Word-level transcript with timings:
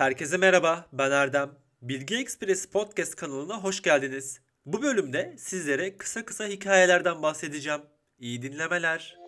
Herkese 0.00 0.36
merhaba, 0.36 0.88
ben 0.92 1.10
Erdem. 1.10 1.50
Bilgi 1.82 2.16
Express 2.16 2.66
Podcast 2.66 3.14
kanalına 3.14 3.62
hoş 3.62 3.82
geldiniz. 3.82 4.40
Bu 4.66 4.82
bölümde 4.82 5.34
sizlere 5.38 5.96
kısa 5.96 6.24
kısa 6.24 6.46
hikayelerden 6.46 7.22
bahsedeceğim. 7.22 7.80
İyi 8.18 8.42
dinlemeler. 8.42 9.18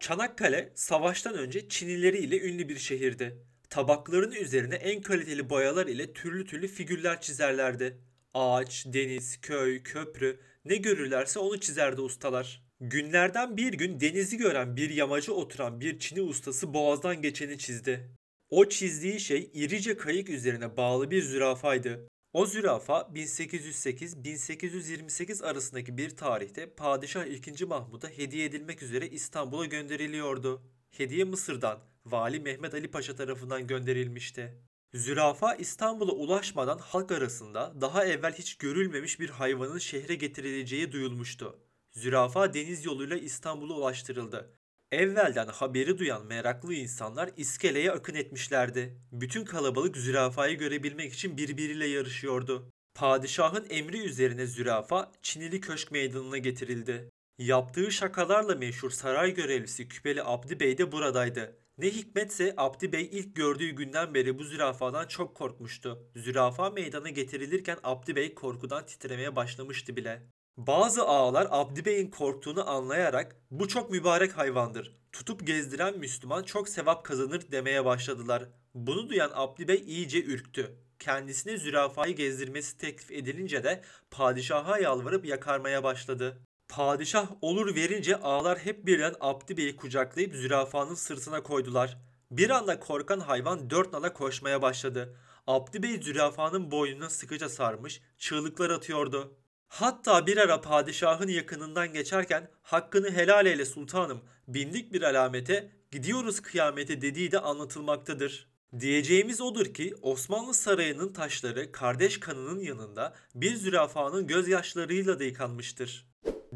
Çanakkale, 0.00 0.72
savaştan 0.74 1.34
önce 1.34 1.68
Çinileri 1.68 2.18
ile 2.18 2.40
ünlü 2.40 2.68
bir 2.68 2.78
şehirdi. 2.78 3.38
Tabakların 3.70 4.32
üzerine 4.32 4.74
en 4.74 5.02
kaliteli 5.02 5.50
boyalar 5.50 5.86
ile 5.86 6.12
türlü 6.12 6.46
türlü 6.46 6.68
figürler 6.68 7.20
çizerlerdi. 7.20 7.98
Ağaç, 8.34 8.86
deniz, 8.86 9.40
köy, 9.40 9.82
köprü 9.82 10.40
ne 10.64 10.76
görürlerse 10.76 11.38
onu 11.38 11.60
çizerdi 11.60 12.00
ustalar. 12.00 12.64
Günlerden 12.80 13.56
bir 13.56 13.72
gün 13.72 14.00
denizi 14.00 14.36
gören 14.36 14.76
bir 14.76 14.90
yamacı 14.90 15.34
oturan 15.34 15.80
bir 15.80 15.98
Çini 15.98 16.22
ustası 16.22 16.74
boğazdan 16.74 17.22
geçeni 17.22 17.58
çizdi. 17.58 18.10
O 18.50 18.68
çizdiği 18.68 19.20
şey 19.20 19.50
irice 19.54 19.96
kayık 19.96 20.30
üzerine 20.30 20.76
bağlı 20.76 21.10
bir 21.10 21.22
zürafaydı. 21.22 22.08
O 22.32 22.46
zürafa 22.46 23.10
1808-1828 23.14 25.44
arasındaki 25.44 25.98
bir 25.98 26.16
tarihte 26.16 26.66
Padişah 26.66 27.26
2. 27.26 27.64
Mahmud'a 27.64 28.08
hediye 28.08 28.44
edilmek 28.44 28.82
üzere 28.82 29.08
İstanbul'a 29.08 29.64
gönderiliyordu. 29.64 30.62
Hediye 30.90 31.24
Mısır'dan 31.24 31.78
Vali 32.06 32.40
Mehmet 32.40 32.74
Ali 32.74 32.90
Paşa 32.90 33.16
tarafından 33.16 33.66
gönderilmişti. 33.66 34.54
Zürafa 34.94 35.54
İstanbul'a 35.54 36.12
ulaşmadan 36.12 36.78
halk 36.78 37.12
arasında 37.12 37.74
daha 37.80 38.04
evvel 38.04 38.32
hiç 38.32 38.54
görülmemiş 38.54 39.20
bir 39.20 39.30
hayvanın 39.30 39.78
şehre 39.78 40.14
getirileceği 40.14 40.92
duyulmuştu. 40.92 41.58
Zürafa 41.92 42.54
deniz 42.54 42.84
yoluyla 42.84 43.16
İstanbul'a 43.16 43.74
ulaştırıldı. 43.74 44.50
Evvelden 44.92 45.46
haberi 45.46 45.98
duyan 45.98 46.26
meraklı 46.26 46.74
insanlar 46.74 47.30
iskeleye 47.36 47.92
akın 47.92 48.14
etmişlerdi. 48.14 48.98
Bütün 49.12 49.44
kalabalık 49.44 49.96
zürafayı 49.96 50.58
görebilmek 50.58 51.12
için 51.12 51.36
birbiriyle 51.36 51.86
yarışıyordu. 51.86 52.70
Padişahın 52.94 53.66
emri 53.70 53.98
üzerine 53.98 54.46
zürafa 54.46 55.12
Çinili 55.22 55.60
Köşk 55.60 55.92
Meydanı'na 55.92 56.38
getirildi. 56.38 57.10
Yaptığı 57.38 57.92
şakalarla 57.92 58.54
meşhur 58.54 58.90
saray 58.90 59.34
görevlisi 59.34 59.88
Küpeli 59.88 60.22
Abdi 60.24 60.60
Bey 60.60 60.78
de 60.78 60.92
buradaydı. 60.92 61.63
Ne 61.78 61.86
hikmetse 61.86 62.54
Abdi 62.56 62.92
Bey 62.92 63.08
ilk 63.12 63.36
gördüğü 63.36 63.70
günden 63.70 64.14
beri 64.14 64.38
bu 64.38 64.44
zürafadan 64.44 65.06
çok 65.06 65.34
korkmuştu. 65.34 66.08
Zürafa 66.16 66.70
meydana 66.70 67.08
getirilirken 67.08 67.78
Abdi 67.84 68.16
Bey 68.16 68.34
korkudan 68.34 68.86
titremeye 68.86 69.36
başlamıştı 69.36 69.96
bile. 69.96 70.22
Bazı 70.56 71.04
ağalar 71.04 71.48
Abdi 71.50 71.84
Bey'in 71.84 72.10
korktuğunu 72.10 72.70
anlayarak 72.70 73.36
bu 73.50 73.68
çok 73.68 73.90
mübarek 73.90 74.36
hayvandır. 74.36 74.96
Tutup 75.12 75.46
gezdiren 75.46 75.98
Müslüman 75.98 76.42
çok 76.42 76.68
sevap 76.68 77.04
kazanır 77.04 77.52
demeye 77.52 77.84
başladılar. 77.84 78.48
Bunu 78.74 79.08
duyan 79.08 79.30
Abdi 79.34 79.68
Bey 79.68 79.82
iyice 79.86 80.24
ürktü. 80.24 80.76
Kendisine 80.98 81.56
zürafayı 81.56 82.16
gezdirmesi 82.16 82.78
teklif 82.78 83.10
edilince 83.10 83.64
de 83.64 83.82
padişaha 84.10 84.78
yalvarıp 84.78 85.26
yakarmaya 85.26 85.84
başladı. 85.84 86.43
Padişah 86.68 87.26
olur 87.40 87.74
verince 87.74 88.16
ağalar 88.16 88.58
hep 88.58 88.86
birden 88.86 89.14
Abdi 89.20 89.56
Bey'i 89.56 89.76
kucaklayıp 89.76 90.34
zürafanın 90.34 90.94
sırtına 90.94 91.42
koydular. 91.42 91.98
Bir 92.30 92.50
anda 92.50 92.80
korkan 92.80 93.20
hayvan 93.20 93.70
dört 93.70 93.92
nala 93.92 94.12
koşmaya 94.12 94.62
başladı. 94.62 95.16
Abdi 95.46 95.82
Bey 95.82 96.02
zürafanın 96.02 96.70
boynuna 96.70 97.10
sıkıca 97.10 97.48
sarmış, 97.48 98.02
çığlıklar 98.18 98.70
atıyordu. 98.70 99.36
Hatta 99.68 100.26
bir 100.26 100.36
ara 100.36 100.60
padişahın 100.60 101.28
yakınından 101.28 101.92
geçerken 101.92 102.50
hakkını 102.62 103.10
helal 103.10 103.46
eyle 103.46 103.64
sultanım 103.64 104.20
bindik 104.48 104.92
bir 104.92 105.02
alamete 105.02 105.70
gidiyoruz 105.90 106.40
kıyamete 106.40 107.00
dediği 107.00 107.32
de 107.32 107.38
anlatılmaktadır. 107.38 108.48
Diyeceğimiz 108.80 109.40
odur 109.40 109.74
ki 109.74 109.94
Osmanlı 110.02 110.54
sarayının 110.54 111.12
taşları 111.12 111.72
kardeş 111.72 112.20
kanının 112.20 112.60
yanında 112.60 113.14
bir 113.34 113.54
zürafanın 113.56 114.26
gözyaşlarıyla 114.26 115.18
da 115.18 115.24
yıkanmıştır. 115.24 116.06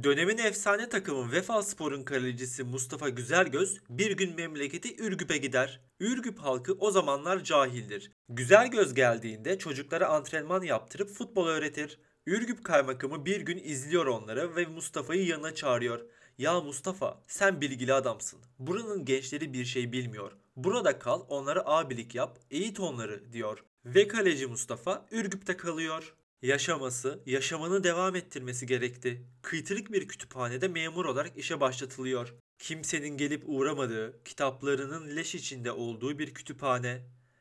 Dönemin 0.03 0.39
efsane 0.39 0.89
takımı 0.89 1.33
Vefa 1.33 1.63
Spor'un 1.63 2.03
kalecisi 2.03 2.65
Mustafa 2.65 3.09
Güzelgöz 3.09 3.79
bir 3.91 4.11
gün 4.11 4.37
memleketi 4.37 5.03
Ürgüp'e 5.03 5.37
gider. 5.37 5.81
Ürgüp 6.01 6.39
halkı 6.39 6.73
o 6.73 6.91
zamanlar 6.91 7.45
cahildir. 7.45 8.13
Güzelgöz 8.29 8.95
geldiğinde 8.95 9.59
çocuklara 9.59 10.09
antrenman 10.09 10.63
yaptırıp 10.63 11.11
futbol 11.11 11.47
öğretir. 11.47 11.99
Ürgüp 12.27 12.65
kaymakamı 12.65 13.27
bir 13.27 13.41
gün 13.41 13.61
izliyor 13.65 14.07
onları 14.07 14.57
ve 14.57 14.67
Mustafa'yı 14.67 15.27
yanına 15.27 15.55
çağırıyor. 15.55 16.01
Ya 16.39 16.61
Mustafa 16.61 17.23
sen 17.27 17.61
bilgili 17.61 17.95
adamsın. 17.95 18.41
Buranın 18.59 19.05
gençleri 19.05 19.53
bir 19.53 19.65
şey 19.65 19.93
bilmiyor. 19.93 20.33
Burada 20.57 20.99
kal 20.99 21.21
onlara 21.29 21.63
abilik 21.67 22.15
yap 22.15 22.39
eğit 22.51 22.81
onları 22.81 23.33
diyor. 23.33 23.65
Ve 23.85 24.09
kaleci 24.09 24.47
Mustafa 24.47 25.07
Ürgüp'te 25.11 25.57
kalıyor. 25.57 26.15
Yaşaması, 26.43 27.22
yaşamını 27.26 27.84
devam 27.84 28.16
ettirmesi 28.16 28.66
gerekti. 28.66 29.22
Kıytırık 29.43 29.93
bir 29.93 30.09
kütüphanede 30.09 30.69
memur 30.69 31.04
olarak 31.04 31.38
işe 31.38 31.60
başlatılıyor. 31.60 32.34
Kimsenin 32.59 33.16
gelip 33.16 33.43
uğramadığı, 33.47 34.25
kitaplarının 34.25 35.16
leş 35.16 35.34
içinde 35.34 35.72
olduğu 35.72 36.19
bir 36.19 36.34
kütüphane. 36.34 37.00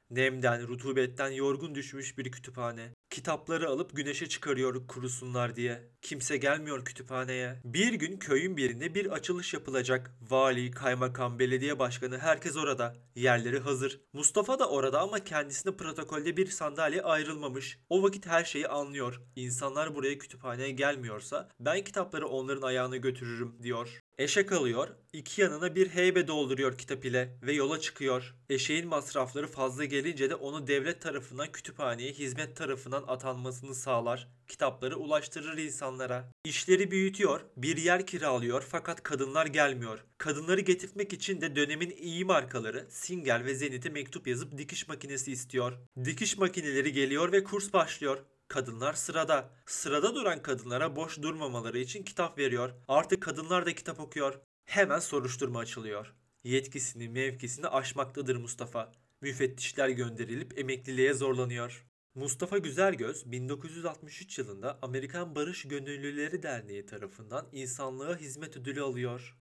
Nemden, 0.10 0.68
rutubetten 0.68 1.32
yorgun 1.32 1.76
düşmüş 1.76 2.18
bir 2.18 2.32
kütüphane. 2.32 2.90
Kitapları 3.18 3.70
alıp 3.70 3.96
güneşe 3.96 4.30
çıkarıyor 4.30 4.88
kurusunlar 4.88 5.56
diye. 5.56 5.90
Kimse 6.02 6.38
gelmiyor 6.38 6.86
kütüphaneye. 6.86 7.62
Bir 7.64 7.94
gün 7.94 8.18
köyün 8.18 8.58
birinde 8.58 8.96
bir 8.96 9.12
açılış 9.12 9.54
yapılacak. 9.54 10.12
Vali, 10.30 10.72
kaymakam, 10.72 11.40
belediye 11.40 11.80
başkanı 11.80 12.18
herkes 12.18 12.58
orada. 12.58 12.96
Yerleri 13.16 13.60
hazır. 13.60 14.02
Mustafa 14.14 14.60
da 14.60 14.70
orada 14.70 15.02
ama 15.02 15.20
kendisine 15.20 15.76
protokolde 15.76 16.38
bir 16.38 16.48
sandalye 16.48 17.02
ayrılmamış. 17.02 17.80
O 17.90 18.04
vakit 18.04 18.28
her 18.28 18.44
şeyi 18.44 18.68
anlıyor. 18.68 19.22
İnsanlar 19.36 19.96
buraya 19.96 20.18
kütüphaneye 20.18 20.72
gelmiyorsa 20.72 21.50
ben 21.60 21.84
kitapları 21.84 22.28
onların 22.28 22.68
ayağına 22.68 22.98
götürürüm 22.98 23.64
diyor. 23.64 24.02
Eşek 24.18 24.52
alıyor, 24.52 24.90
iki 25.14 25.42
yanına 25.42 25.76
bir 25.76 25.90
heybe 25.90 26.28
dolduruyor 26.28 26.78
kitap 26.78 27.06
ile 27.06 27.38
ve 27.44 27.54
yola 27.54 27.80
çıkıyor. 27.80 28.36
Eşeğin 28.50 28.88
masrafları 28.88 29.48
fazla 29.48 29.86
gelince 29.86 30.30
de 30.30 30.36
onu 30.36 30.68
devlet 30.68 31.02
tarafından 31.02 31.52
kütüphaneye 31.52 32.12
hizmet 32.12 32.56
tarafından 32.56 33.04
atanmasını 33.08 33.76
sağlar. 33.76 34.28
Kitapları 34.48 34.98
ulaştırır 34.98 35.58
insanlara. 35.58 36.32
İşleri 36.44 36.92
büyütüyor, 36.92 37.42
bir 37.58 37.78
yer 37.78 38.08
kiralıyor 38.08 38.66
fakat 38.70 39.04
kadınlar 39.04 39.46
gelmiyor. 39.46 40.04
Kadınları 40.18 40.62
getirtmek 40.62 41.14
için 41.14 41.42
de 41.42 41.56
dönemin 41.56 41.90
iyi 41.90 42.26
markaları 42.26 42.88
Singer 42.90 43.46
ve 43.46 43.56
Zenith'e 43.56 43.90
mektup 43.90 44.28
yazıp 44.28 44.58
dikiş 44.58 44.88
makinesi 44.88 45.32
istiyor. 45.32 45.74
Dikiş 46.06 46.38
makineleri 46.38 46.94
geliyor 46.94 47.32
ve 47.32 47.44
kurs 47.44 47.74
başlıyor. 47.74 48.18
Kadınlar 48.48 48.94
sırada. 48.94 49.50
Sırada 49.66 50.16
duran 50.16 50.42
kadınlara 50.42 50.96
boş 50.96 51.22
durmamaları 51.22 51.80
için 51.80 52.04
kitap 52.04 52.38
veriyor. 52.38 52.74
Artık 52.88 53.24
kadınlar 53.24 53.66
da 53.66 53.76
kitap 53.76 54.00
okuyor. 54.00 54.40
Hemen 54.66 55.00
soruşturma 55.00 55.60
açılıyor. 55.60 56.14
Yetkisini, 56.44 57.10
mevkisini 57.10 57.68
aşmaktadır 57.68 58.36
Mustafa. 58.36 58.92
Müfettişler 59.22 59.90
gönderilip 59.90 60.60
emekliliğe 60.60 61.14
zorlanıyor. 61.14 61.86
Mustafa 62.16 62.58
Güzelgöz 62.58 63.32
1963 63.32 64.40
yılında 64.40 64.80
Amerikan 64.82 65.36
Barış 65.36 65.68
Gönüllüleri 65.68 66.44
Derneği 66.44 66.86
tarafından 66.86 67.48
insanlığa 67.52 68.18
hizmet 68.18 68.58
ödülü 68.58 68.82
alıyor. 68.82 69.38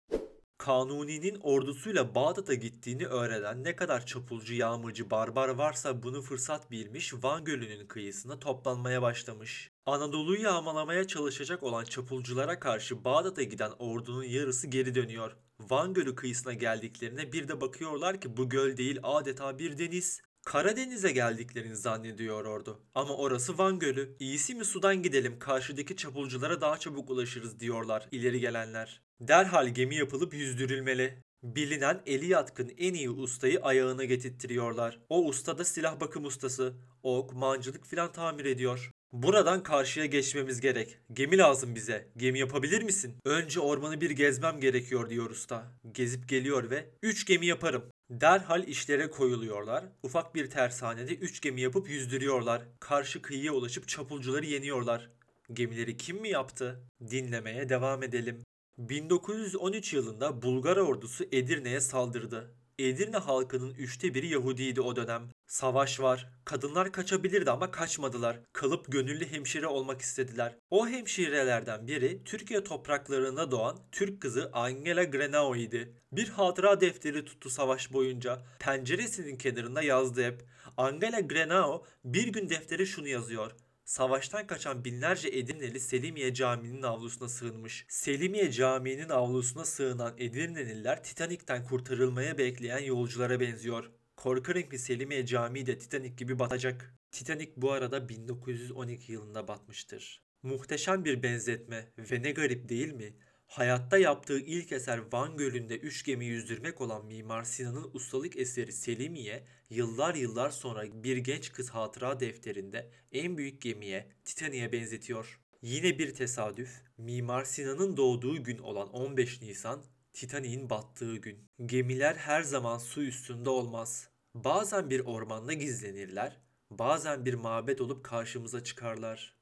Kanuni'nin 0.67 1.39
ordusuyla 1.43 2.15
Bağdat'a 2.15 2.55
gittiğini 2.55 3.07
öğrenen 3.07 3.65
ne 3.65 3.77
kadar 3.77 4.07
çapulcu, 4.07 4.55
yağmacı, 4.55 5.11
barbar 5.11 5.49
varsa 5.49 6.03
bunu 6.03 6.23
fırsat 6.23 6.71
bilmiş 6.71 7.15
Van 7.15 7.45
Gölü'nün 7.45 7.87
kıyısına 7.87 8.39
toplanmaya 8.39 9.03
başlamış. 9.03 9.71
Anadolu'yu 9.87 10.43
yağmalamaya 10.43 11.07
çalışacak 11.07 11.63
olan 11.63 11.85
çapulculara 11.85 12.59
karşı 12.59 13.05
Bağdat'a 13.05 13.43
giden 13.43 13.71
ordunun 13.79 14.23
yarısı 14.23 14.67
geri 14.67 14.95
dönüyor. 14.95 15.37
Van 15.61 15.95
Gölü 15.95 16.15
kıyısına 16.15 16.53
geldiklerine 16.53 17.33
bir 17.33 17.49
de 17.49 17.61
bakıyorlar 17.61 18.21
ki 18.21 18.37
bu 18.37 18.49
göl 18.49 18.77
değil 18.77 18.99
adeta 19.03 19.59
bir 19.59 19.79
deniz. 19.79 20.23
Karadeniz'e 20.47 21.13
geldiklerini 21.13 21.77
zannediyor 21.77 22.45
ordu. 22.45 22.81
Ama 22.95 23.17
orası 23.17 23.59
Van 23.59 23.79
Gölü. 23.79 24.17
İyisi 24.21 24.55
mi 24.55 24.65
sudan 24.65 25.03
gidelim 25.03 25.39
karşıdaki 25.39 25.97
çapulculara 25.97 26.61
daha 26.61 26.79
çabuk 26.79 27.11
ulaşırız 27.11 27.61
diyorlar 27.61 28.09
ileri 28.13 28.41
gelenler. 28.41 29.03
Derhal 29.21 29.69
gemi 29.69 29.97
yapılıp 29.97 30.35
yüzdürülmeli. 30.35 31.23
Bilinen 31.43 32.03
eli 32.07 32.27
yatkın 32.27 32.73
en 32.79 32.95
iyi 32.95 33.11
ustayı 33.11 33.61
ayağına 33.63 34.05
getirtiyorlar. 34.05 34.99
O 35.09 35.25
usta 35.25 35.59
da 35.59 35.65
silah 35.65 36.01
bakım 36.01 36.25
ustası. 36.25 36.75
Ok, 37.03 37.33
mancılık 37.33 37.87
filan 37.87 38.13
tamir 38.13 38.45
ediyor. 38.45 38.91
Buradan 39.13 39.63
karşıya 39.63 40.07
geçmemiz 40.07 40.61
gerek. 40.61 40.99
Gemi 41.13 41.39
lazım 41.39 41.75
bize. 41.75 42.09
Gemi 42.17 42.39
yapabilir 42.39 42.83
misin? 42.83 43.15
Önce 43.25 43.61
ormanı 43.61 44.01
bir 44.01 44.11
gezmem 44.11 44.61
gerekiyor 44.61 45.11
diyor 45.11 45.31
usta. 45.31 45.73
Gezip 45.93 46.29
geliyor 46.29 46.71
ve 46.71 46.91
3 47.03 47.27
gemi 47.27 47.47
yaparım. 47.47 47.85
Derhal 48.11 48.69
işlere 48.69 49.11
koyuluyorlar. 49.11 49.85
Ufak 50.03 50.35
bir 50.35 50.51
tersanede 50.51 51.15
3 51.15 51.41
gemi 51.41 51.61
yapıp 51.61 51.89
yüzdürüyorlar. 51.89 52.63
Karşı 52.81 53.23
kıyıya 53.23 53.53
ulaşıp 53.53 53.89
çapulcuları 53.89 54.47
yeniyorlar. 54.47 55.11
Gemileri 55.53 55.97
kim 55.97 56.21
mi 56.21 56.29
yaptı? 56.29 56.81
Dinlemeye 57.11 57.69
devam 57.69 58.03
edelim. 58.03 58.43
1913 58.79 59.93
yılında 59.93 60.43
Bulgar 60.43 60.77
ordusu 60.77 61.25
Edirne'ye 61.33 61.81
saldırdı. 61.81 62.55
Edirne 62.79 63.17
halkının 63.17 63.75
üçte 63.75 64.15
biri 64.15 64.27
Yahudiydi 64.29 64.81
o 64.81 64.97
dönem. 64.97 65.29
Savaş 65.47 66.01
var. 66.01 66.29
Kadınlar 66.45 66.93
kaçabilirdi 66.93 67.51
ama 67.51 67.71
kaçmadılar. 67.71 68.41
Kalıp 68.53 68.93
gönüllü 68.93 69.27
hemşire 69.27 69.67
olmak 69.67 70.01
istediler. 70.01 70.55
O 70.71 70.89
hemşirelerden 70.89 71.87
biri 71.87 72.25
Türkiye 72.25 72.65
topraklarında 72.65 73.51
doğan 73.51 73.79
Türk 73.93 74.23
kızı 74.23 74.51
Angela 74.53 75.05
Grenau 75.05 75.57
idi. 75.57 75.93
Bir 76.13 76.29
hatıra 76.29 76.81
defteri 76.81 77.25
tuttu 77.25 77.51
savaş 77.51 77.93
boyunca. 77.93 78.43
Penceresinin 78.59 79.37
kenarında 79.37 79.83
yazdı 79.83 80.25
hep. 80.25 80.45
Angela 80.77 81.21
Grenau 81.21 81.85
bir 82.05 82.29
gün 82.29 82.49
deftere 82.49 82.87
şunu 82.87 83.09
yazıyor. 83.09 83.53
Savaştan 83.87 84.47
kaçan 84.47 84.85
binlerce 84.85 85.29
Edirneli 85.29 85.81
Selimiye 85.81 86.35
Camii'nin 86.35 86.83
avlusuna 86.83 87.29
sığınmış. 87.29 87.87
Selimiye 87.89 88.51
Camii'nin 88.51 89.09
avlusuna 89.09 89.65
sığınan 89.65 90.15
Edirneliler 90.19 91.03
Titanik'ten 91.03 91.65
kurtarılmaya 91.65 92.39
bekleyen 92.39 92.79
yolculara 92.79 93.41
benziyor. 93.41 93.91
Korkarım 94.17 94.69
ki 94.69 94.79
Selimiye 94.79 95.27
Camii 95.27 95.67
de 95.67 95.79
Titanic 95.79 96.15
gibi 96.15 96.39
batacak. 96.39 96.95
Titanic 97.11 97.53
bu 97.57 97.73
arada 97.73 98.09
1912 98.09 99.13
yılında 99.13 99.49
batmıştır. 99.49 100.23
Muhteşem 100.43 101.05
bir 101.05 101.23
benzetme 101.23 101.93
ve 101.99 102.23
ne 102.23 102.31
garip 102.31 102.69
değil 102.69 102.93
mi? 102.93 103.15
Hayatta 103.47 103.99
yaptığı 103.99 104.39
ilk 104.39 104.73
eser 104.73 105.01
Van 105.13 105.37
Gölü'nde 105.37 105.79
üç 105.79 106.05
gemi 106.05 106.27
yüzdürmek 106.27 106.81
olan 106.81 107.07
Mimar 107.07 107.43
Sinan'ın 107.43 107.91
ustalık 107.93 108.37
eseri 108.37 108.73
Selimiye, 108.73 109.47
yıllar 109.71 110.15
yıllar 110.15 110.51
sonra 110.51 111.03
bir 111.05 111.17
genç 111.17 111.53
kız 111.53 111.71
hatıra 111.71 112.21
defterinde 112.21 112.91
en 113.13 113.39
büyük 113.39 113.63
gemiye, 113.63 114.09
Titanik'e 114.25 114.73
benzetiyor. 114.73 115.41
Yine 115.63 115.99
bir 115.99 116.15
tesadüf, 116.15 116.83
Mimar 116.99 117.45
Sinan'ın 117.45 117.97
doğduğu 117.97 118.45
gün 118.45 118.59
olan 118.59 118.89
15 118.89 119.43
Nisan, 119.43 119.85
Titanik'in 120.13 120.71
battığı 120.71 121.17
gün. 121.17 121.49
Gemiler 121.67 122.15
her 122.15 122.43
zaman 122.43 122.79
su 122.79 123.03
üstünde 123.03 123.51
olmaz. 123.51 124.09
Bazen 124.35 124.91
bir 124.91 125.01
ormanda 125.01 125.53
gizlenirler, 125.53 126.41
bazen 126.71 127.25
bir 127.25 127.35
mabet 127.35 127.81
olup 127.81 128.05
karşımıza 128.05 128.65
çıkarlar. 128.65 129.37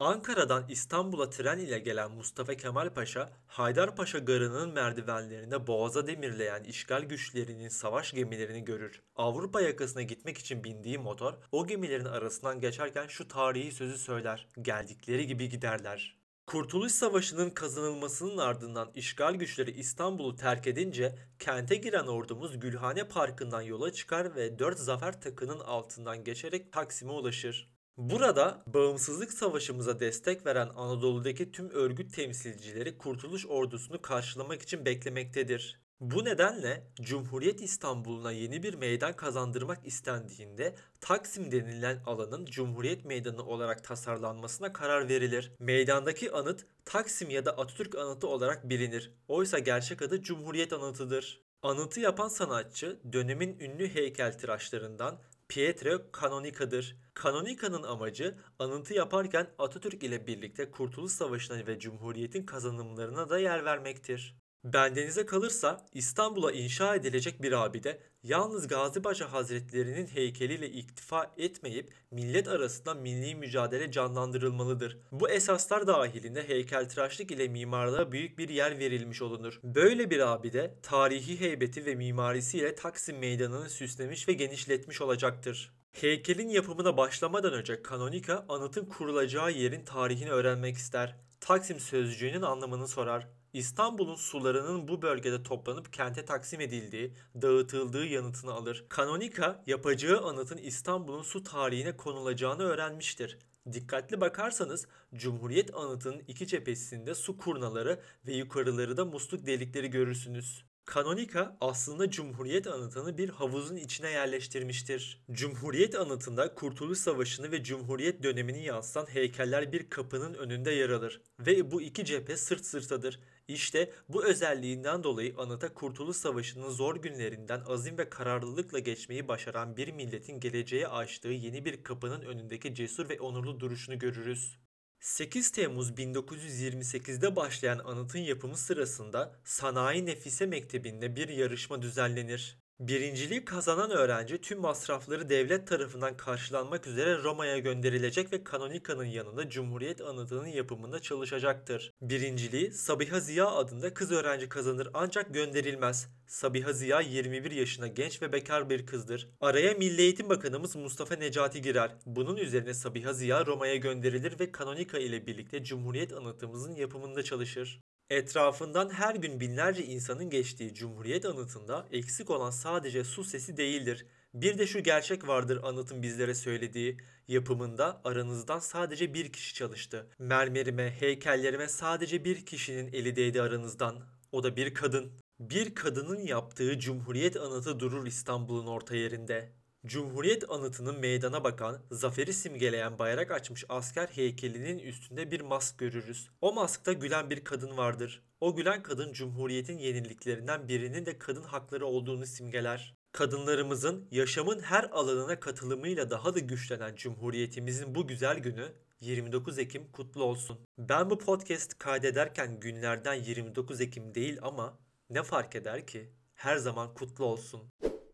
Ankara'dan 0.00 0.64
İstanbul'a 0.68 1.30
tren 1.30 1.58
ile 1.58 1.78
gelen 1.78 2.10
Mustafa 2.10 2.54
Kemal 2.54 2.90
Paşa, 2.90 3.32
Haydarpaşa 3.46 4.18
Garı'nın 4.18 4.72
merdivenlerinde 4.72 5.66
boğaza 5.66 6.06
demirleyen 6.06 6.64
işgal 6.64 7.02
güçlerinin 7.02 7.68
savaş 7.68 8.12
gemilerini 8.12 8.64
görür. 8.64 9.02
Avrupa 9.16 9.60
yakasına 9.60 10.02
gitmek 10.02 10.38
için 10.38 10.64
bindiği 10.64 10.98
motor, 10.98 11.34
o 11.52 11.66
gemilerin 11.66 12.04
arasından 12.04 12.60
geçerken 12.60 13.06
şu 13.06 13.28
tarihi 13.28 13.72
sözü 13.72 13.98
söyler. 13.98 14.48
Geldikleri 14.62 15.26
gibi 15.26 15.48
giderler. 15.48 16.16
Kurtuluş 16.46 16.92
Savaşı'nın 16.92 17.50
kazanılmasının 17.50 18.38
ardından 18.38 18.90
işgal 18.94 19.34
güçleri 19.34 19.70
İstanbul'u 19.70 20.36
terk 20.36 20.66
edince 20.66 21.18
kente 21.38 21.76
giren 21.76 22.06
ordumuz 22.06 22.60
Gülhane 22.60 23.08
Parkı'ndan 23.08 23.62
yola 23.62 23.92
çıkar 23.92 24.34
ve 24.36 24.58
4 24.58 24.78
zafer 24.78 25.20
takının 25.20 25.60
altından 25.60 26.24
geçerek 26.24 26.72
Taksim'e 26.72 27.12
ulaşır. 27.12 27.73
Burada 27.96 28.62
bağımsızlık 28.66 29.32
savaşımıza 29.32 30.00
destek 30.00 30.46
veren 30.46 30.68
Anadolu'daki 30.76 31.52
tüm 31.52 31.70
örgüt 31.70 32.14
temsilcileri 32.14 32.98
Kurtuluş 32.98 33.46
Ordusu'nu 33.46 34.02
karşılamak 34.02 34.62
için 34.62 34.84
beklemektedir. 34.84 35.80
Bu 36.00 36.24
nedenle 36.24 36.86
Cumhuriyet 37.02 37.62
İstanbul'una 37.62 38.32
yeni 38.32 38.62
bir 38.62 38.74
meydan 38.74 39.16
kazandırmak 39.16 39.86
istendiğinde 39.86 40.74
Taksim 41.00 41.52
denilen 41.52 42.02
alanın 42.06 42.46
Cumhuriyet 42.46 43.04
Meydanı 43.04 43.46
olarak 43.46 43.84
tasarlanmasına 43.84 44.72
karar 44.72 45.08
verilir. 45.08 45.52
Meydandaki 45.58 46.32
anıt 46.32 46.66
Taksim 46.84 47.30
ya 47.30 47.44
da 47.44 47.58
Atatürk 47.58 47.94
anıtı 47.94 48.28
olarak 48.28 48.68
bilinir. 48.68 49.12
Oysa 49.28 49.58
gerçek 49.58 50.02
adı 50.02 50.22
Cumhuriyet 50.22 50.72
anıtıdır. 50.72 51.40
Anıtı 51.62 52.00
yapan 52.00 52.28
sanatçı 52.28 53.00
dönemin 53.12 53.58
ünlü 53.58 53.94
heykeltıraşlarından 53.94 55.18
Pietro 55.54 56.02
Canonica'dır. 56.20 56.96
Canonica'nın 57.22 57.82
amacı 57.82 58.38
anıtı 58.58 58.94
yaparken 58.94 59.50
Atatürk 59.58 60.02
ile 60.02 60.26
birlikte 60.26 60.70
Kurtuluş 60.70 61.12
Savaşı'na 61.12 61.66
ve 61.66 61.78
Cumhuriyet'in 61.78 62.46
kazanımlarına 62.46 63.28
da 63.30 63.38
yer 63.38 63.64
vermektir. 63.64 64.43
Bendenize 64.64 65.26
kalırsa 65.26 65.86
İstanbul'a 65.94 66.52
inşa 66.52 66.94
edilecek 66.94 67.42
bir 67.42 67.64
abide 67.64 68.00
yalnız 68.22 68.68
Gazi 68.68 69.02
Paşa 69.02 69.32
Hazretleri'nin 69.32 70.06
heykeliyle 70.06 70.70
iktifa 70.70 71.34
etmeyip 71.36 71.92
millet 72.10 72.48
arasında 72.48 72.94
milli 72.94 73.34
mücadele 73.34 73.92
canlandırılmalıdır. 73.92 74.98
Bu 75.12 75.30
esaslar 75.30 75.86
dahilinde 75.86 76.48
heykeltıraşlık 76.48 77.30
ile 77.30 77.48
mimarlığa 77.48 78.12
büyük 78.12 78.38
bir 78.38 78.48
yer 78.48 78.78
verilmiş 78.78 79.22
olunur. 79.22 79.60
Böyle 79.64 80.10
bir 80.10 80.20
abide 80.32 80.74
tarihi 80.82 81.40
heybeti 81.40 81.86
ve 81.86 81.94
mimarisiyle 81.94 82.74
Taksim 82.74 83.18
Meydanı'nı 83.18 83.70
süslemiş 83.70 84.28
ve 84.28 84.32
genişletmiş 84.32 85.00
olacaktır. 85.00 85.72
Heykelin 85.92 86.48
yapımına 86.48 86.96
başlamadan 86.96 87.52
önce 87.52 87.82
Kanonika 87.82 88.46
anıtın 88.48 88.86
kurulacağı 88.86 89.52
yerin 89.52 89.84
tarihini 89.84 90.30
öğrenmek 90.30 90.76
ister. 90.76 91.16
Taksim 91.40 91.80
sözcüğünün 91.80 92.42
anlamını 92.42 92.88
sorar. 92.88 93.28
İstanbul'un 93.54 94.14
sularının 94.14 94.88
bu 94.88 95.02
bölgede 95.02 95.42
toplanıp 95.42 95.92
kente 95.92 96.24
taksim 96.24 96.60
edildiği, 96.60 97.14
dağıtıldığı 97.42 98.06
yanıtını 98.06 98.52
alır. 98.52 98.84
Kanonika 98.88 99.62
yapacağı 99.66 100.22
anıtın 100.22 100.56
İstanbul'un 100.56 101.22
su 101.22 101.42
tarihine 101.42 101.96
konulacağını 101.96 102.62
öğrenmiştir. 102.62 103.38
Dikkatli 103.72 104.20
bakarsanız 104.20 104.86
Cumhuriyet 105.14 105.74
anıtının 105.74 106.22
iki 106.28 106.46
cephesinde 106.46 107.14
su 107.14 107.36
kurnaları 107.36 108.00
ve 108.26 108.34
yukarıları 108.34 108.96
da 108.96 109.04
musluk 109.04 109.46
delikleri 109.46 109.90
görürsünüz. 109.90 110.64
Kanonika 110.84 111.56
aslında 111.60 112.10
Cumhuriyet 112.10 112.66
anıtını 112.66 113.18
bir 113.18 113.28
havuzun 113.28 113.76
içine 113.76 114.10
yerleştirmiştir. 114.10 115.24
Cumhuriyet 115.32 115.94
anıtında 115.94 116.54
Kurtuluş 116.54 116.98
Savaşı'nı 116.98 117.52
ve 117.52 117.62
Cumhuriyet 117.62 118.22
dönemini 118.22 118.64
yansıtan 118.64 119.06
heykeller 119.06 119.72
bir 119.72 119.90
kapının 119.90 120.34
önünde 120.34 120.70
yer 120.70 120.90
alır 120.90 121.20
ve 121.40 121.70
bu 121.70 121.82
iki 121.82 122.04
cephe 122.04 122.36
sırt 122.36 122.66
sırtadır. 122.66 123.20
İşte 123.48 123.92
bu 124.08 124.24
özelliğinden 124.24 125.04
dolayı 125.04 125.34
anıta 125.38 125.74
Kurtuluş 125.74 126.16
Savaşı'nın 126.16 126.70
zor 126.70 126.96
günlerinden 126.96 127.62
azim 127.66 127.98
ve 127.98 128.10
kararlılıkla 128.10 128.78
geçmeyi 128.78 129.28
başaran 129.28 129.76
bir 129.76 129.92
milletin 129.92 130.40
geleceğe 130.40 130.88
açtığı 130.88 131.28
yeni 131.28 131.64
bir 131.64 131.82
kapının 131.82 132.20
önündeki 132.22 132.74
cesur 132.74 133.08
ve 133.08 133.20
onurlu 133.20 133.60
duruşunu 133.60 133.98
görürüz. 133.98 134.63
8 135.04 135.50
Temmuz 135.50 135.90
1928'de 135.90 137.36
başlayan 137.36 137.78
anıtın 137.78 138.18
yapımı 138.18 138.56
sırasında 138.56 139.36
Sanayi 139.44 140.06
Nefise 140.06 140.46
Mektebi'nde 140.46 141.16
bir 141.16 141.28
yarışma 141.28 141.82
düzenlenir. 141.82 142.63
Birinciliği 142.88 143.44
kazanan 143.44 143.90
öğrenci 143.90 144.40
tüm 144.40 144.60
masrafları 144.60 145.28
devlet 145.28 145.68
tarafından 145.68 146.16
karşılanmak 146.16 146.86
üzere 146.86 147.22
Roma'ya 147.22 147.58
gönderilecek 147.58 148.32
ve 148.32 148.44
Kanonika'nın 148.44 149.04
yanında 149.04 149.48
Cumhuriyet 149.48 150.00
Anıtı'nın 150.00 150.46
yapımında 150.46 150.98
çalışacaktır. 150.98 151.92
Birinciliği 152.02 152.72
Sabiha 152.72 153.20
Ziya 153.20 153.46
adında 153.46 153.94
kız 153.94 154.12
öğrenci 154.12 154.48
kazanır 154.48 154.88
ancak 154.94 155.34
gönderilmez. 155.34 156.08
Sabiha 156.26 156.72
Ziya 156.72 157.00
21 157.00 157.50
yaşında 157.50 157.86
genç 157.86 158.22
ve 158.22 158.32
bekar 158.32 158.70
bir 158.70 158.86
kızdır. 158.86 159.28
Araya 159.40 159.74
Milli 159.74 160.02
Eğitim 160.02 160.28
Bakanımız 160.28 160.76
Mustafa 160.76 161.14
Necati 161.14 161.62
girer. 161.62 161.96
Bunun 162.06 162.36
üzerine 162.36 162.74
Sabiha 162.74 163.12
Ziya 163.12 163.46
Roma'ya 163.46 163.76
gönderilir 163.76 164.40
ve 164.40 164.52
Kanonika 164.52 164.98
ile 164.98 165.26
birlikte 165.26 165.64
Cumhuriyet 165.64 166.12
Anıtımızın 166.12 166.74
yapımında 166.74 167.22
çalışır. 167.22 167.80
Etrafından 168.10 168.90
her 168.90 169.14
gün 169.14 169.40
binlerce 169.40 169.84
insanın 169.84 170.30
geçtiği 170.30 170.74
Cumhuriyet 170.74 171.24
anıtında 171.24 171.88
eksik 171.92 172.30
olan 172.30 172.50
sadece 172.50 173.04
su 173.04 173.24
sesi 173.24 173.56
değildir. 173.56 174.06
Bir 174.34 174.58
de 174.58 174.66
şu 174.66 174.82
gerçek 174.82 175.28
vardır 175.28 175.60
anıtın 175.62 176.02
bizlere 176.02 176.34
söylediği. 176.34 176.96
Yapımında 177.28 178.00
aranızdan 178.04 178.58
sadece 178.58 179.14
bir 179.14 179.32
kişi 179.32 179.54
çalıştı. 179.54 180.06
Mermerime, 180.18 180.90
heykellerime 181.00 181.68
sadece 181.68 182.24
bir 182.24 182.46
kişinin 182.46 182.92
eli 182.92 183.16
değdi 183.16 183.42
aranızdan. 183.42 184.06
O 184.32 184.42
da 184.42 184.56
bir 184.56 184.74
kadın. 184.74 185.12
Bir 185.40 185.74
kadının 185.74 186.20
yaptığı 186.20 186.78
Cumhuriyet 186.78 187.36
anıtı 187.36 187.80
durur 187.80 188.06
İstanbul'un 188.06 188.66
orta 188.66 188.96
yerinde. 188.96 189.52
Cumhuriyet 189.86 190.50
anıtının 190.50 191.00
meydana 191.00 191.44
bakan, 191.44 191.82
zaferi 191.90 192.32
simgeleyen 192.32 192.98
bayrak 192.98 193.30
açmış 193.30 193.64
asker 193.68 194.06
heykelinin 194.06 194.78
üstünde 194.78 195.30
bir 195.30 195.40
mask 195.40 195.78
görürüz. 195.78 196.30
O 196.40 196.52
maskta 196.52 196.92
gülen 196.92 197.30
bir 197.30 197.44
kadın 197.44 197.76
vardır. 197.76 198.22
O 198.40 198.56
gülen 198.56 198.82
kadın 198.82 199.12
Cumhuriyet'in 199.12 199.78
yeniliklerinden 199.78 200.68
birinin 200.68 201.06
de 201.06 201.18
kadın 201.18 201.42
hakları 201.42 201.86
olduğunu 201.86 202.26
simgeler. 202.26 202.94
Kadınlarımızın 203.12 204.08
yaşamın 204.10 204.60
her 204.60 204.84
alanına 204.84 205.40
katılımıyla 205.40 206.10
daha 206.10 206.34
da 206.34 206.38
güçlenen 206.38 206.96
Cumhuriyetimizin 206.96 207.94
bu 207.94 208.06
güzel 208.06 208.38
günü 208.38 208.72
29 209.00 209.58
Ekim 209.58 209.92
kutlu 209.92 210.24
olsun. 210.24 210.58
Ben 210.78 211.10
bu 211.10 211.18
podcast 211.18 211.78
kaydederken 211.78 212.60
günlerden 212.60 213.14
29 213.14 213.80
Ekim 213.80 214.14
değil 214.14 214.38
ama 214.42 214.78
ne 215.10 215.22
fark 215.22 215.56
eder 215.56 215.86
ki? 215.86 216.10
Her 216.34 216.56
zaman 216.56 216.94
kutlu 216.94 217.24
olsun. 217.24 217.62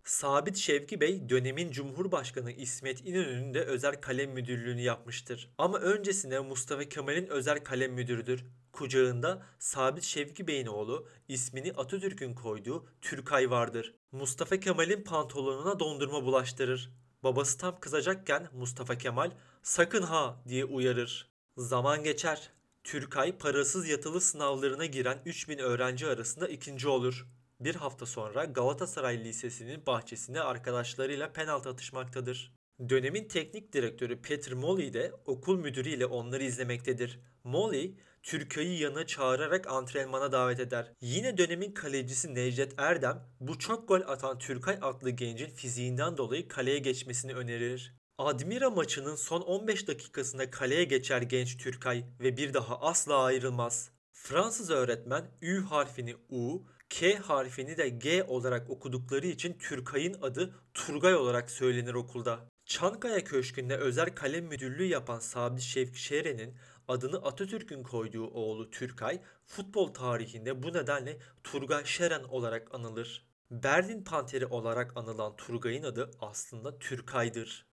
Sabit 0.05 0.57
Şevki 0.57 1.01
Bey 1.01 1.29
dönemin 1.29 1.71
Cumhurbaşkanı 1.71 2.53
İsmet 2.53 3.07
İnönü'nün 3.07 3.55
de 3.55 3.65
özel 3.65 4.01
kalem 4.01 4.31
müdürlüğünü 4.31 4.81
yapmıştır. 4.81 5.51
Ama 5.59 5.79
öncesinde 5.79 6.41
Mustafa 6.41 6.85
Kemal'in 6.85 7.27
özel 7.27 7.65
kalem 7.65 7.93
müdürüdür. 7.93 8.45
Kucağında 8.73 9.43
Sabit 9.59 10.05
Şevki 10.05 10.47
Bey'in 10.47 10.67
oğlu 10.67 11.09
ismini 11.29 11.73
Atatürk'ün 11.73 12.35
koyduğu 12.35 12.87
Türkay 13.01 13.51
vardır. 13.51 13.95
Mustafa 14.13 14.61
Kemal'in 14.61 15.03
pantolonuna 15.05 15.81
dondurma 15.81 16.25
bulaştırır. 16.25 16.91
Babası 17.23 17.59
tam 17.59 17.81
kızacakken 17.81 18.49
Mustafa 18.53 18.99
Kemal 18.99 19.31
sakın 19.63 20.03
ha 20.03 20.43
diye 20.49 20.65
uyarır. 20.65 21.31
Zaman 21.57 22.05
geçer. 22.05 22.51
Türkay 22.85 23.39
parasız 23.39 23.89
yatılı 23.89 24.21
sınavlarına 24.21 24.87
giren 24.87 25.19
3000 25.25 25.59
öğrenci 25.59 26.07
arasında 26.07 26.49
ikinci 26.49 26.89
olur. 26.89 27.27
Bir 27.61 27.75
hafta 27.75 28.07
sonra 28.07 28.45
Galatasaray 28.45 29.25
Lisesi'nin 29.25 29.87
bahçesinde 29.87 30.43
arkadaşlarıyla 30.43 31.33
penaltı 31.33 31.69
atışmaktadır. 31.69 32.55
Dönemin 32.89 33.29
teknik 33.29 33.73
direktörü 33.73 34.23
Peter 34.23 34.53
Molly 34.53 34.93
de 34.93 35.13
okul 35.27 35.59
müdürüyle 35.59 36.07
onları 36.07 36.43
izlemektedir. 36.43 37.21
Molly, 37.45 37.95
Türkay'ı 38.23 38.79
yanına 38.79 39.07
çağırarak 39.07 39.67
antrenmana 39.67 40.33
davet 40.33 40.61
eder. 40.61 40.93
Yine 41.01 41.39
dönemin 41.39 41.73
kalecisi 41.73 42.35
Necdet 42.35 42.75
Erdem, 42.79 43.23
bu 43.41 43.59
çok 43.59 43.89
gol 43.89 44.01
atan 44.01 44.39
Türkay 44.39 44.79
adlı 44.83 45.11
gencin 45.11 45.51
fiziğinden 45.51 46.17
dolayı 46.17 46.49
kaleye 46.49 46.79
geçmesini 46.79 47.35
önerir. 47.35 47.95
Admira 48.19 48.71
maçının 48.71 49.17
son 49.17 49.41
15 49.41 49.89
dakikasında 49.89 50.51
kaleye 50.51 50.85
geçer 50.85 51.23
genç 51.23 51.57
Türkay 51.57 52.05
ve 52.21 52.37
bir 52.37 52.55
daha 52.55 52.81
asla 52.81 53.23
ayrılmaz. 53.23 53.91
Fransız 54.13 54.71
öğretmen 54.71 55.25
Ü 55.43 55.63
harfini 55.65 56.17
U, 56.31 56.63
K 56.91 57.17
harfini 57.17 57.77
de 57.77 57.89
G 57.89 58.25
olarak 58.25 58.71
okudukları 58.71 59.27
için 59.27 59.59
Türkay'ın 59.59 60.17
adı 60.23 60.55
Turgay 60.75 61.15
olarak 61.15 61.51
söylenir 61.51 61.95
okulda. 61.95 62.41
Çankaya 62.67 63.25
Köşkü'nde 63.25 63.77
özel 63.77 64.15
kalem 64.15 64.45
müdürlüğü 64.45 64.85
yapan 64.85 65.19
Sabit 65.19 65.63
Şevki 65.63 66.03
Şeren'in 66.03 66.55
adını 66.89 67.17
Atatürk'ün 67.17 67.83
koyduğu 67.83 68.27
oğlu 68.27 68.71
Türkay, 68.71 69.21
futbol 69.47 69.95
tarihinde 69.95 70.63
bu 70.63 70.73
nedenle 70.73 71.19
Turgay 71.45 71.85
Şeren 71.85 72.23
olarak 72.25 72.75
anılır. 72.75 73.27
Berlin 73.51 74.05
Panteri 74.05 74.47
olarak 74.47 74.97
anılan 74.97 75.37
Turgay'ın 75.37 75.83
adı 75.83 76.11
aslında 76.21 76.79
Türkay'dır. 76.79 77.67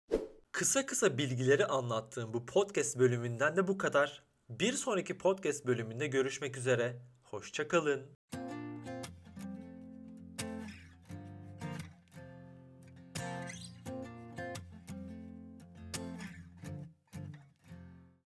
Kısa 0.51 0.85
kısa 0.85 1.17
bilgileri 1.17 1.65
anlattığım 1.65 2.33
bu 2.33 2.45
podcast 2.45 2.99
bölümünden 2.99 3.57
de 3.57 3.67
bu 3.67 3.77
kadar. 3.77 4.23
Bir 4.49 4.73
sonraki 4.73 5.17
podcast 5.17 5.65
bölümünde 5.65 6.07
görüşmek 6.07 6.57
üzere. 6.57 7.01
Hoşçakalın. 7.23 8.17